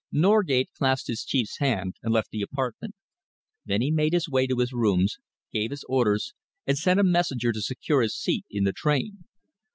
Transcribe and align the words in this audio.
Norgate 0.11 0.69
clasped 0.75 1.09
his 1.09 1.23
Chief's 1.23 1.59
hand 1.59 1.93
and 2.01 2.11
left 2.11 2.31
the 2.31 2.41
apartment. 2.41 2.95
Then 3.65 3.81
he 3.81 3.91
made 3.91 4.13
his 4.13 4.27
way 4.27 4.47
to 4.47 4.57
his 4.57 4.73
rooms, 4.73 5.19
gave 5.53 5.69
his 5.69 5.85
orders 5.87 6.33
and 6.65 6.75
sent 6.75 6.99
a 6.99 7.03
messenger 7.03 7.51
to 7.51 7.61
secure 7.61 8.01
his 8.01 8.17
seat 8.17 8.45
in 8.49 8.63
the 8.63 8.73
train. 8.73 9.25